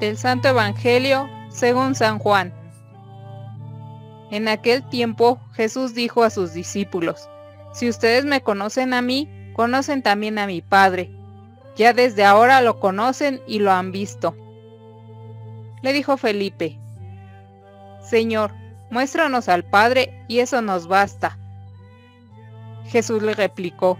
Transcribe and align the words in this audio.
Del 0.00 0.16
Santo 0.16 0.48
Evangelio 0.48 1.28
según 1.48 1.96
San 1.96 2.20
Juan. 2.20 2.54
En 4.30 4.46
aquel 4.46 4.88
tiempo 4.88 5.40
Jesús 5.54 5.92
dijo 5.92 6.22
a 6.22 6.30
sus 6.30 6.52
discípulos, 6.52 7.28
Si 7.72 7.88
ustedes 7.88 8.24
me 8.24 8.40
conocen 8.40 8.94
a 8.94 9.02
mí, 9.02 9.28
conocen 9.54 10.02
también 10.02 10.38
a 10.38 10.46
mi 10.46 10.62
Padre. 10.62 11.10
Ya 11.74 11.92
desde 11.92 12.24
ahora 12.24 12.60
lo 12.60 12.78
conocen 12.78 13.40
y 13.48 13.58
lo 13.58 13.72
han 13.72 13.90
visto. 13.90 14.36
Le 15.82 15.92
dijo 15.92 16.16
Felipe, 16.16 16.78
Señor, 18.00 18.52
muéstranos 18.90 19.48
al 19.48 19.64
Padre 19.64 20.24
y 20.28 20.38
eso 20.38 20.62
nos 20.62 20.86
basta. 20.86 21.38
Jesús 22.86 23.20
le 23.22 23.34
replicó, 23.34 23.98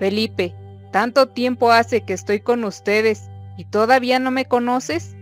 Felipe, 0.00 0.54
tanto 0.90 1.28
tiempo 1.28 1.70
hace 1.70 2.02
que 2.02 2.12
estoy 2.12 2.40
con 2.40 2.64
ustedes 2.64 3.30
y 3.58 3.64
todavía 3.64 4.20
no 4.20 4.30
me 4.30 4.46
conoces. 4.46 5.16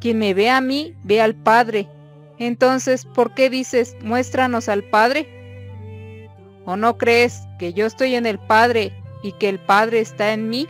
Quien 0.00 0.18
me 0.18 0.34
ve 0.34 0.50
a 0.50 0.60
mí, 0.60 0.94
ve 1.04 1.22
al 1.22 1.36
Padre. 1.36 1.88
Entonces, 2.38 3.06
¿por 3.06 3.32
qué 3.32 3.48
dices, 3.48 3.96
muéstranos 4.02 4.68
al 4.68 4.82
Padre? 4.82 6.28
¿O 6.66 6.76
no 6.76 6.98
crees 6.98 7.46
que 7.60 7.72
yo 7.72 7.86
estoy 7.86 8.16
en 8.16 8.26
el 8.26 8.40
Padre 8.40 8.92
y 9.22 9.32
que 9.32 9.48
el 9.48 9.60
Padre 9.60 10.00
está 10.00 10.32
en 10.32 10.50
mí? 10.50 10.66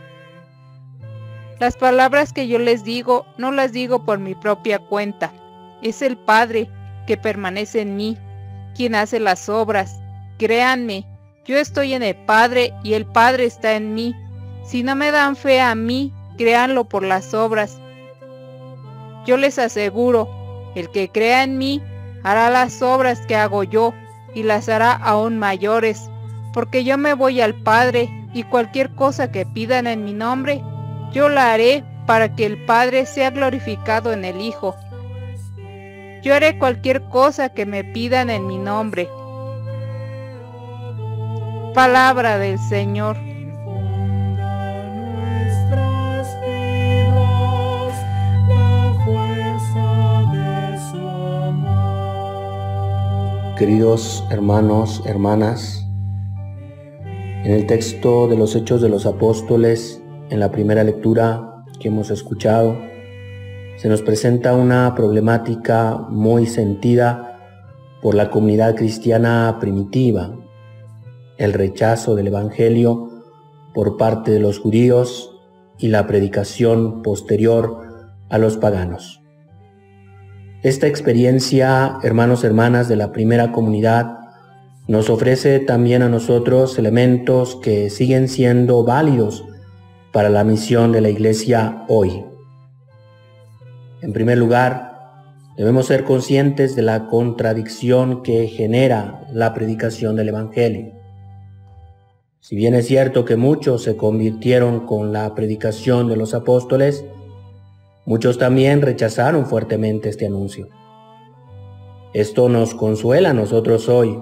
Las 1.59 1.75
palabras 1.75 2.33
que 2.33 2.47
yo 2.47 2.59
les 2.59 2.83
digo 2.83 3.25
no 3.39 3.51
las 3.51 3.71
digo 3.71 4.05
por 4.05 4.19
mi 4.19 4.35
propia 4.35 4.77
cuenta. 4.77 5.33
Es 5.81 6.03
el 6.03 6.17
Padre 6.17 6.69
que 7.07 7.17
permanece 7.17 7.81
en 7.81 7.95
mí, 7.95 8.15
quien 8.75 8.93
hace 8.93 9.19
las 9.19 9.49
obras. 9.49 9.99
Créanme, 10.37 11.03
yo 11.45 11.57
estoy 11.57 11.93
en 11.93 12.03
el 12.03 12.15
Padre 12.15 12.75
y 12.83 12.93
el 12.93 13.07
Padre 13.07 13.45
está 13.45 13.73
en 13.73 13.95
mí. 13.95 14.15
Si 14.63 14.83
no 14.83 14.95
me 14.95 15.09
dan 15.09 15.35
fe 15.35 15.59
a 15.59 15.73
mí, 15.73 16.13
créanlo 16.37 16.85
por 16.85 17.03
las 17.03 17.33
obras. 17.33 17.79
Yo 19.25 19.35
les 19.37 19.59
aseguro, 19.59 20.29
el 20.75 20.89
que 20.89 21.09
crea 21.09 21.43
en 21.43 21.57
mí 21.57 21.81
hará 22.23 22.49
las 22.49 22.81
obras 22.81 23.19
que 23.27 23.35
hago 23.35 23.63
yo 23.63 23.93
y 24.33 24.43
las 24.43 24.69
hará 24.69 24.93
aún 24.93 25.37
mayores, 25.39 26.09
porque 26.53 26.83
yo 26.83 26.97
me 26.97 27.13
voy 27.13 27.41
al 27.41 27.55
Padre 27.55 28.09
y 28.33 28.43
cualquier 28.43 28.89
cosa 28.91 29.31
que 29.31 29.45
pidan 29.45 29.87
en 29.87 30.05
mi 30.05 30.13
nombre, 30.13 30.61
yo 31.11 31.29
la 31.29 31.53
haré 31.53 31.83
para 32.05 32.35
que 32.35 32.45
el 32.45 32.63
Padre 32.65 33.05
sea 33.05 33.31
glorificado 33.31 34.13
en 34.13 34.23
el 34.23 34.39
Hijo. 34.39 34.75
Yo 36.23 36.33
haré 36.33 36.57
cualquier 36.57 37.01
cosa 37.03 37.49
que 37.49 37.65
me 37.65 37.83
pidan 37.83 38.29
en 38.29 38.47
mi 38.47 38.57
nombre. 38.57 39.09
Palabra 41.73 42.37
del 42.37 42.57
Señor. 42.59 43.26
Queridos 53.57 54.23
hermanos, 54.29 55.01
hermanas, 55.07 55.83
en 57.43 57.51
el 57.51 57.65
texto 57.65 58.27
de 58.27 58.37
los 58.37 58.55
Hechos 58.55 58.83
de 58.83 58.89
los 58.89 59.07
Apóstoles, 59.07 59.99
en 60.29 60.39
la 60.39 60.51
primera 60.51 60.83
lectura 60.83 61.63
que 61.79 61.87
hemos 61.87 62.11
escuchado, 62.11 62.77
se 63.77 63.89
nos 63.89 64.03
presenta 64.03 64.53
una 64.53 64.93
problemática 64.93 65.97
muy 65.97 66.45
sentida 66.45 67.39
por 68.03 68.13
la 68.13 68.29
comunidad 68.29 68.75
cristiana 68.75 69.57
primitiva, 69.59 70.37
el 71.39 71.53
rechazo 71.53 72.13
del 72.13 72.27
Evangelio 72.27 73.09
por 73.73 73.97
parte 73.97 74.29
de 74.29 74.39
los 74.39 74.59
judíos 74.59 75.35
y 75.79 75.87
la 75.87 76.05
predicación 76.05 77.01
posterior 77.01 77.79
a 78.29 78.37
los 78.37 78.55
paganos. 78.57 79.23
Esta 80.63 80.87
experiencia, 80.87 81.99
hermanos, 82.01 82.43
hermanas 82.43 82.87
de 82.87 82.95
la 82.95 83.11
primera 83.11 83.51
comunidad, 83.51 84.17
nos 84.87 85.11
ofrece 85.11 85.59
también 85.59 86.01
a 86.01 86.09
nosotros 86.09 86.79
elementos 86.79 87.57
que 87.57 87.91
siguen 87.91 88.27
siendo 88.27 88.83
válidos 88.83 89.45
para 90.11 90.29
la 90.29 90.43
misión 90.43 90.91
de 90.91 91.01
la 91.01 91.09
iglesia 91.09 91.85
hoy. 91.87 92.25
En 94.01 94.13
primer 94.13 94.39
lugar, 94.39 95.11
debemos 95.57 95.85
ser 95.85 96.03
conscientes 96.03 96.75
de 96.75 96.81
la 96.81 97.05
contradicción 97.05 98.23
que 98.23 98.47
genera 98.47 99.27
la 99.31 99.53
predicación 99.53 100.15
del 100.15 100.29
Evangelio. 100.29 100.93
Si 102.39 102.55
bien 102.55 102.73
es 102.73 102.87
cierto 102.87 103.25
que 103.25 103.35
muchos 103.35 103.83
se 103.83 103.95
convirtieron 103.95 104.87
con 104.87 105.13
la 105.13 105.35
predicación 105.35 106.07
de 106.07 106.17
los 106.17 106.33
apóstoles, 106.33 107.05
Muchos 108.07 108.37
también 108.37 108.81
rechazaron 108.81 109.47
fuertemente 109.47 110.07
este 110.07 110.25
anuncio. 110.25 110.69
Esto 112.13 112.47
nos 112.47 112.73
consuela 112.73 113.31
a 113.31 113.33
nosotros 113.33 113.89
hoy, 113.89 114.17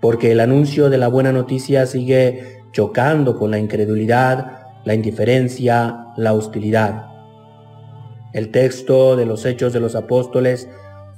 porque 0.00 0.32
el 0.32 0.40
anuncio 0.40 0.90
de 0.90 0.98
la 0.98 1.06
buena 1.06 1.30
noticia 1.30 1.86
sigue 1.86 2.64
chocando 2.72 3.38
con 3.38 3.52
la 3.52 3.60
incredulidad, 3.60 4.80
la 4.84 4.94
indiferencia, 4.94 6.06
la 6.16 6.32
hostilidad. 6.32 7.06
El 8.32 8.50
texto 8.50 9.14
de 9.14 9.24
los 9.24 9.46
Hechos 9.46 9.72
de 9.72 9.78
los 9.78 9.94
Apóstoles 9.94 10.68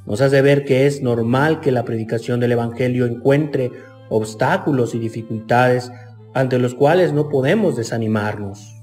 nos 0.05 0.21
hace 0.21 0.43
ver 0.43 0.67
que 0.67 0.85
es 0.85 1.01
normal 1.01 1.61
que 1.61 1.73
la 1.73 1.87
predicación 1.87 2.39
del 2.41 2.53
Evangelio 2.53 3.07
encuentre 3.07 3.73
obstáculos 4.11 4.95
y 4.95 4.99
dificultades 4.99 5.91
ante 6.35 6.59
los 6.59 6.75
cuales 6.75 7.15
no 7.15 7.31
podemos 7.31 7.77
desanimarnos. 7.77 8.80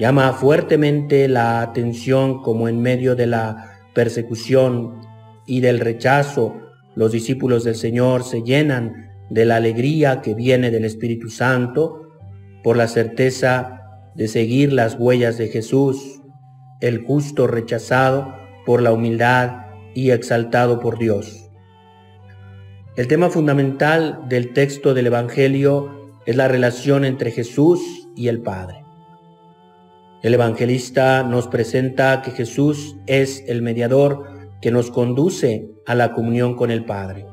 Llama 0.00 0.32
fuertemente 0.32 1.28
la 1.28 1.60
atención 1.60 2.40
como 2.40 2.68
en 2.68 2.80
medio 2.80 3.16
de 3.16 3.26
la 3.26 3.82
persecución 3.92 4.98
y 5.44 5.60
del 5.60 5.78
rechazo, 5.78 6.56
los 6.94 7.12
discípulos 7.12 7.64
del 7.64 7.74
Señor 7.74 8.24
se 8.24 8.40
llenan 8.42 9.10
de 9.28 9.44
la 9.44 9.56
alegría 9.56 10.22
que 10.22 10.32
viene 10.32 10.70
del 10.70 10.86
Espíritu 10.86 11.28
Santo 11.28 12.08
por 12.64 12.78
la 12.78 12.88
certeza 12.88 14.08
de 14.14 14.26
seguir 14.26 14.72
las 14.72 14.94
huellas 14.98 15.36
de 15.36 15.48
Jesús, 15.48 16.22
el 16.80 17.04
justo 17.04 17.46
rechazado 17.46 18.34
por 18.64 18.80
la 18.80 18.94
humildad 18.94 19.66
y 19.94 20.12
exaltado 20.12 20.80
por 20.80 20.98
Dios. 20.98 21.50
El 22.96 23.06
tema 23.06 23.28
fundamental 23.28 24.22
del 24.30 24.54
texto 24.54 24.94
del 24.94 25.08
Evangelio 25.08 26.10
es 26.24 26.36
la 26.36 26.48
relación 26.48 27.04
entre 27.04 27.32
Jesús 27.32 28.08
y 28.16 28.28
el 28.28 28.40
Padre. 28.40 28.89
El 30.22 30.34
evangelista 30.34 31.22
nos 31.22 31.48
presenta 31.48 32.20
que 32.20 32.32
Jesús 32.32 32.96
es 33.06 33.42
el 33.46 33.62
mediador 33.62 34.24
que 34.60 34.70
nos 34.70 34.90
conduce 34.90 35.70
a 35.86 35.94
la 35.94 36.12
comunión 36.12 36.56
con 36.56 36.70
el 36.70 36.84
Padre. 36.84 37.24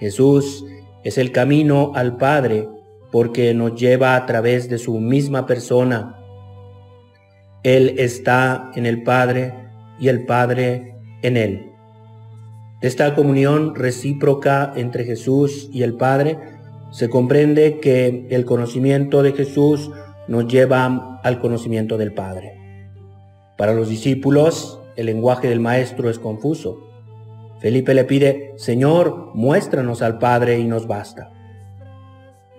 Jesús 0.00 0.64
es 1.04 1.18
el 1.18 1.30
camino 1.30 1.92
al 1.94 2.16
Padre 2.16 2.68
porque 3.12 3.54
nos 3.54 3.80
lleva 3.80 4.16
a 4.16 4.26
través 4.26 4.68
de 4.68 4.78
su 4.78 4.98
misma 4.98 5.46
persona. 5.46 6.18
Él 7.62 7.94
está 7.98 8.72
en 8.74 8.84
el 8.84 9.04
Padre 9.04 9.54
y 10.00 10.08
el 10.08 10.26
Padre 10.26 10.96
en 11.22 11.36
Él. 11.36 11.64
esta 12.80 13.14
comunión 13.14 13.74
recíproca 13.74 14.72
entre 14.76 15.04
Jesús 15.04 15.68
y 15.72 15.82
el 15.82 15.94
Padre 15.94 16.38
se 16.90 17.08
comprende 17.08 17.80
que 17.80 18.26
el 18.30 18.44
conocimiento 18.44 19.22
de 19.22 19.32
Jesús 19.32 19.90
nos 20.28 20.46
lleva 20.46 21.20
al 21.24 21.40
conocimiento 21.40 21.98
del 21.98 22.12
Padre. 22.12 22.58
Para 23.56 23.74
los 23.74 23.88
discípulos, 23.88 24.80
el 24.96 25.06
lenguaje 25.06 25.48
del 25.48 25.58
Maestro 25.58 26.10
es 26.10 26.18
confuso. 26.18 26.78
Felipe 27.60 27.94
le 27.94 28.04
pide, 28.04 28.52
Señor, 28.56 29.32
muéstranos 29.34 30.02
al 30.02 30.18
Padre 30.18 30.58
y 30.58 30.64
nos 30.64 30.86
basta. 30.86 31.30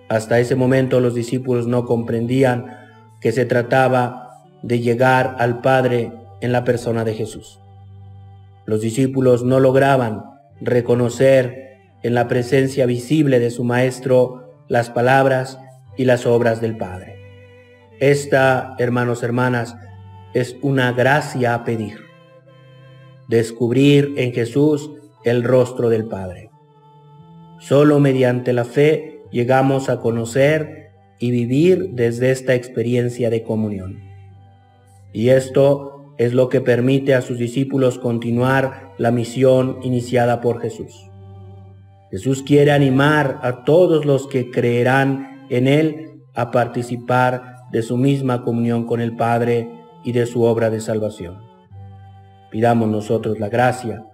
Hasta 0.08 0.40
ese 0.40 0.56
momento 0.56 1.00
los 1.00 1.14
discípulos 1.14 1.66
no 1.66 1.86
comprendían 1.86 2.76
que 3.20 3.32
se 3.32 3.46
trataba 3.46 4.44
de 4.62 4.80
llegar 4.80 5.36
al 5.38 5.60
Padre 5.60 6.12
en 6.40 6.52
la 6.52 6.64
persona 6.64 7.04
de 7.04 7.14
Jesús. 7.14 7.60
Los 8.66 8.80
discípulos 8.80 9.44
no 9.44 9.60
lograban 9.60 10.24
reconocer 10.60 11.78
en 12.02 12.14
la 12.14 12.28
presencia 12.28 12.86
visible 12.86 13.38
de 13.38 13.50
su 13.50 13.64
Maestro 13.64 14.64
las 14.68 14.90
palabras 14.90 15.58
y 15.96 16.04
las 16.04 16.26
obras 16.26 16.60
del 16.60 16.76
Padre. 16.76 17.19
Esta, 18.00 18.76
hermanos, 18.78 19.22
hermanas, 19.22 19.76
es 20.32 20.56
una 20.62 20.92
gracia 20.92 21.52
a 21.52 21.64
pedir. 21.64 21.98
Descubrir 23.28 24.14
en 24.16 24.32
Jesús 24.32 24.90
el 25.22 25.44
rostro 25.44 25.90
del 25.90 26.06
Padre. 26.06 26.50
Solo 27.58 28.00
mediante 28.00 28.54
la 28.54 28.64
fe 28.64 29.20
llegamos 29.30 29.90
a 29.90 30.00
conocer 30.00 30.92
y 31.18 31.30
vivir 31.30 31.90
desde 31.90 32.30
esta 32.30 32.54
experiencia 32.54 33.28
de 33.28 33.42
comunión. 33.42 34.00
Y 35.12 35.28
esto 35.28 36.14
es 36.16 36.32
lo 36.32 36.48
que 36.48 36.62
permite 36.62 37.14
a 37.14 37.20
sus 37.20 37.36
discípulos 37.36 37.98
continuar 37.98 38.94
la 38.96 39.10
misión 39.10 39.78
iniciada 39.82 40.40
por 40.40 40.62
Jesús. 40.62 41.10
Jesús 42.10 42.42
quiere 42.42 42.72
animar 42.72 43.40
a 43.42 43.64
todos 43.64 44.06
los 44.06 44.26
que 44.26 44.50
creerán 44.50 45.46
en 45.50 45.68
Él 45.68 46.22
a 46.34 46.50
participar 46.50 47.59
de 47.72 47.82
su 47.82 47.96
misma 47.96 48.42
comunión 48.44 48.84
con 48.84 49.00
el 49.00 49.16
Padre 49.16 49.70
y 50.04 50.12
de 50.12 50.26
su 50.26 50.42
obra 50.42 50.70
de 50.70 50.80
salvación. 50.80 51.38
Pidamos 52.50 52.88
nosotros 52.88 53.38
la 53.38 53.48
gracia 53.48 54.04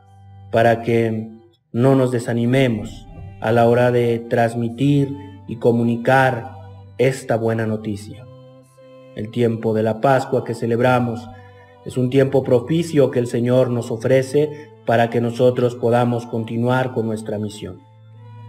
para 0.51 0.83
que 0.83 1.31
no 1.73 1.95
nos 1.95 2.11
desanimemos 2.11 3.07
a 3.41 3.53
la 3.53 3.69
hora 3.69 3.91
de 3.91 4.19
transmitir 4.19 5.15
y 5.47 5.57
comunicar 5.57 6.53
esta 6.99 7.37
buena 7.37 7.67
noticia. 7.67 8.27
El 9.15 9.31
tiempo 9.31 9.75
de 9.75 9.83
la 9.83 10.01
Pascua 10.01 10.45
que 10.45 10.55
celebramos 10.55 11.29
es 11.85 11.97
un 11.97 12.11
tiempo 12.11 12.43
propicio 12.43 13.11
que 13.11 13.19
el 13.19 13.27
Señor 13.27 13.71
nos 13.71 13.91
ofrece 13.91 14.71
para 14.85 15.09
que 15.09 15.21
nosotros 15.21 15.75
podamos 15.75 16.27
continuar 16.27 16.93
con 16.93 17.07
nuestra 17.07 17.39
misión. 17.39 17.81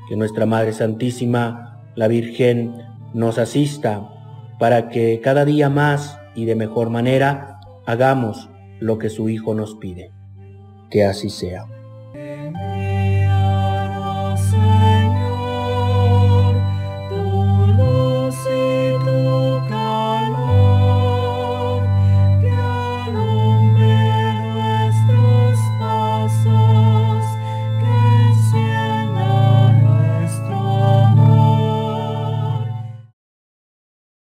Que 0.10 0.16
nuestra 0.16 0.46
Madre 0.46 0.74
Santísima, 0.74 1.84
la 1.96 2.08
Virgen, 2.08 2.76
nos 3.14 3.38
asista 3.38 4.17
para 4.60 4.90
que 4.90 5.22
cada 5.22 5.46
día 5.46 5.70
más 5.70 6.20
y 6.36 6.46
de 6.46 6.56
mejor 6.56 6.90
manera 6.90 7.60
hagamos 7.86 8.50
lo 8.80 8.98
que 8.98 9.10
su 9.10 9.30
Hijo 9.30 9.54
nos 9.54 9.76
pide. 9.76 10.12
Que 10.90 11.06
así 11.06 11.30
sea. 11.30 11.66